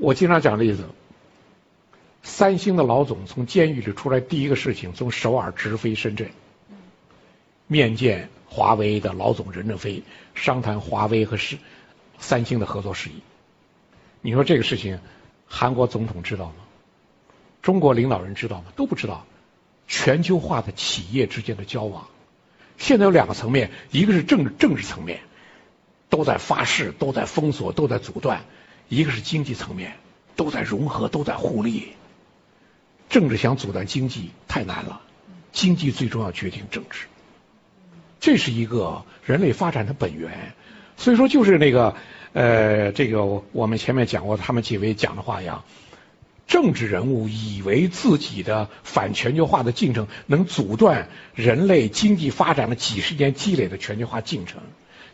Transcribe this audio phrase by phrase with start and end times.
[0.00, 0.86] 我经常讲例子，
[2.22, 6.30] 三星的老总从监狱里出来，第一个事情从首尔直飞深圳，
[7.66, 10.02] 面见华为的老总任正非，
[10.34, 11.58] 商谈华为和是
[12.18, 13.20] 三星的合作事宜。
[14.22, 15.00] 你说这个事情，
[15.46, 16.54] 韩国总统知道吗？
[17.60, 18.72] 中国领导人知道吗？
[18.76, 19.26] 都不知道。
[19.86, 22.08] 全球化的企业之间的交往，
[22.78, 25.20] 现在有两个层面，一个是政治政治层面，
[26.08, 28.44] 都在发誓，都在封锁，都在阻断；
[28.90, 29.92] 一个是经济层面，
[30.34, 31.92] 都在融合，都在互利。
[33.08, 35.00] 政治想阻断经济太难了，
[35.52, 37.06] 经济最终要决定政治，
[38.18, 40.52] 这是一个人类发展的本源。
[40.96, 41.94] 所以说，就是那个
[42.32, 45.62] 呃，这个我们前面讲过，他们几位讲的话一样。
[46.48, 54.60] 政治人物以为自己的反全球化的进程能阻断人类经济发展了几十年积累的全球化进程。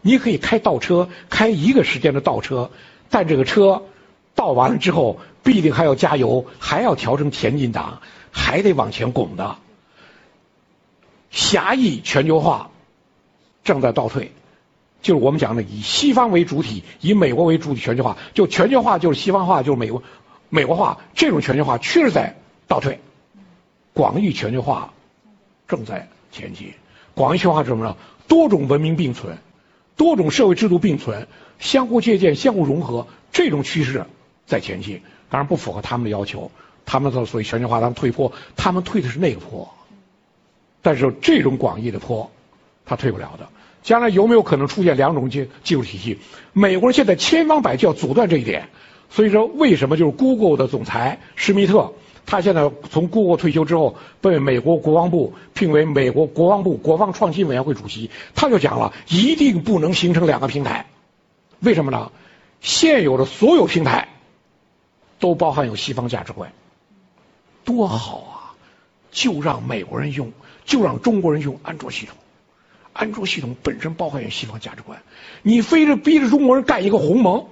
[0.00, 2.70] 你可以开倒车，开一个时间的倒车，
[3.10, 3.82] 但这个车
[4.34, 9.56] 倒完了之后，必定还要加油，还要调成前进档，还得往前拱的。
[11.30, 12.70] 狭义全球化
[13.64, 14.32] 正在倒退，
[15.02, 20.02] 就是我们讲的以西方为主体，以美国为主体全球化，就全球化就是西方化，就是美国。
[20.48, 22.36] 美国化这种全球化确实在
[22.68, 23.00] 倒退，
[23.92, 24.92] 广义全球化
[25.66, 26.72] 正在前进。
[27.14, 27.96] 广义全球化是什么呢？
[28.28, 29.38] 多种文明并存，
[29.96, 31.26] 多种社会制度并存，
[31.58, 34.04] 相互借鉴、相互融合，这种趋势
[34.46, 35.00] 在前进。
[35.30, 36.50] 当然不符合他们的要求，
[36.84, 39.72] 他们的所谓全球化，他们退坡，他们退的是那个坡。
[40.82, 42.30] 但是这种广义的坡，
[42.84, 43.48] 他退不了的。
[43.82, 46.18] 将来有没有可能出现两种技技术体系？
[46.52, 48.68] 美国人现在千方百计要阻断这一点。
[49.08, 51.92] 所以说，为什么就是 Google 的总裁施密特，
[52.26, 60.86] 他现在从谷歌退休之后，被美国国防部聘为美国国防部国防创新委员会主席，他就讲了，一定不能形成两个平台。
[61.60, 62.10] 为什么呢？
[62.60, 64.08] 现有的所有平台
[65.20, 66.52] 都包含有西方价值观，
[67.64, 68.34] 多好啊！
[69.12, 70.32] 就让美国人用，
[70.64, 72.16] 就让中国人用安卓系统。
[72.92, 75.00] 安卓系统本身包含有西方价值观，
[75.42, 77.46] 你非得逼着中国人干一个鸿蒙。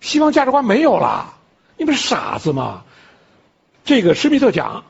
[0.00, 1.34] 西方价值观没有了，
[1.76, 2.84] 你不是傻子吗？
[3.86, 4.84] 这个施密特讲，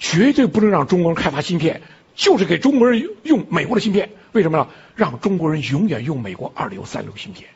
[0.00, 1.80] 绝对不能让中国人开发芯片，
[2.16, 4.10] 就是给中国人用美国的芯片。
[4.32, 4.66] 为什么呢？
[4.96, 7.48] 让中国人永远用美国二流、三流芯片，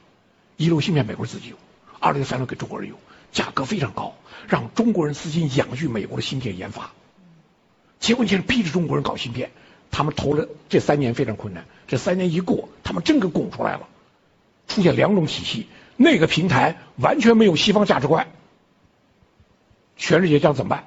[0.56, 1.58] 一流芯片美国人自己用，
[1.98, 2.96] 二流、三流给中国人用，
[3.32, 4.14] 价格非常高，
[4.46, 6.92] 让中国人资金养育美国的芯片研发。
[7.98, 9.50] 结果你现在逼着中国人搞芯片，
[9.90, 13.88] 他们投了这三年非常困难，这三年一过，他们真给拱出来了，
[14.68, 15.66] 出现两种体系。
[15.96, 18.28] 那个平台完全没有西方价值观，
[19.96, 20.84] 全世界将怎么办？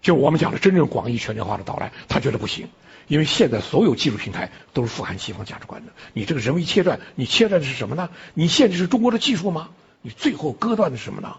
[0.00, 2.68] 就我们讲的真正广义全球化的到来，他觉得不行，
[3.06, 5.92] 因为现在所有技术平台都是富含西方价值观的。
[6.12, 8.10] 你这个人为切断，你切断的是什么呢？
[8.34, 9.68] 你限制是中国的技术吗？
[10.00, 11.36] 你最后割断的是什么呢？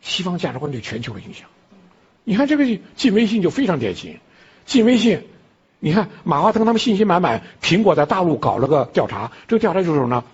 [0.00, 1.48] 西方价值观对全球的影响。
[2.24, 2.64] 你看这个
[2.96, 4.18] 进微信就非常典型，
[4.66, 5.24] 进微信，
[5.78, 10.24] 你看马化腾他们信心满满，苹果在大陆搞了个调查，这个调查就是什么呢？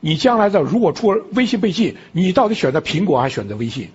[0.00, 3.90] 你将来的如果出微信被禁，你到底选择苹果还是选择微信？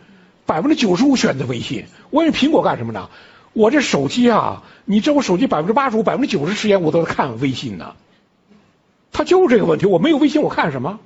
[0.46, 1.86] 百分之九十五选择微信。
[2.10, 3.10] 我用苹果干什么呢？
[3.54, 7.96] 我这手机啊，你知道我手机百分之八十五、百分之九十时间我都在看微信呢。
[9.12, 11.00] 他就是这个问题，我没有微信我看什么？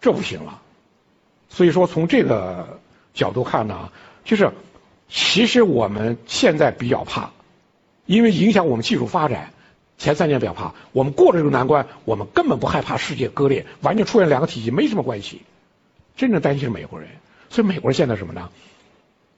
[0.00, 0.60] 这不行了。
[1.48, 2.80] 所以说从这个
[3.14, 3.90] 角度看呢，
[4.24, 4.50] 就是
[5.08, 7.30] 其实我们现在比较怕，
[8.06, 9.52] 因为影响我们技术发展。
[9.98, 15.42] 前三年比较怕，我们过了这个难关，我们根本不害怕世界割裂，完全出现两个体系没什么关系。
[16.16, 17.08] 真正担心是美国人，
[17.52, 18.50] 所以美国人现在什么呢？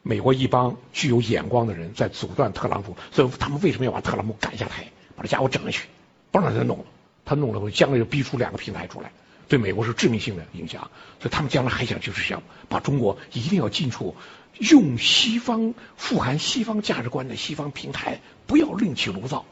[0.03, 4.85] 美国一帮具有眼光的人在阻断特朗普，所以他们为什么要把特朗普赶下台，
[5.17, 5.89] 把这家伙整下去，
[6.31, 6.85] 不让他弄了？
[7.25, 9.11] 他弄了，将来就逼出两个平台出来，
[9.49, 10.91] 对美国是致命性的影响。
[11.21, 14.15] 所以他们将来还想就是想把中国一定要进出
[14.59, 19.45] 用西方富含西方价值观的西方平台，不要另起炉灶。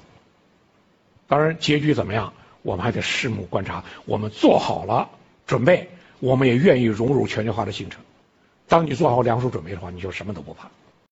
[1.27, 3.85] 当然，结局怎么样，我们还得拭目观察。
[4.05, 5.09] 我们做好了
[5.47, 5.89] 准备，
[6.21, 8.03] 我们也愿意融入全球化的进程。
[8.69, 10.71] 当你做好两手准备的话，你就什么都不怕。